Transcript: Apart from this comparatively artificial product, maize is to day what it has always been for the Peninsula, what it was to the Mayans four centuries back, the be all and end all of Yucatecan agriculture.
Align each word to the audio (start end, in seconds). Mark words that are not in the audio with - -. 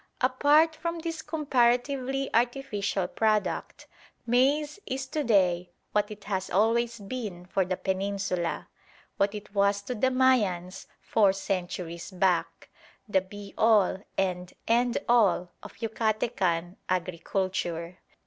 Apart 0.19 0.75
from 0.75 0.97
this 0.97 1.21
comparatively 1.21 2.27
artificial 2.33 3.07
product, 3.07 3.85
maize 4.25 4.79
is 4.87 5.05
to 5.05 5.23
day 5.23 5.69
what 5.91 6.09
it 6.09 6.23
has 6.23 6.49
always 6.49 6.97
been 6.99 7.45
for 7.45 7.63
the 7.65 7.77
Peninsula, 7.77 8.67
what 9.17 9.35
it 9.35 9.53
was 9.53 9.83
to 9.83 9.93
the 9.93 10.09
Mayans 10.09 10.87
four 11.03 11.33
centuries 11.33 12.09
back, 12.09 12.71
the 13.07 13.21
be 13.21 13.53
all 13.59 14.03
and 14.17 14.51
end 14.67 14.97
all 15.07 15.51
of 15.61 15.75
Yucatecan 15.77 16.77
agriculture. 16.89 17.99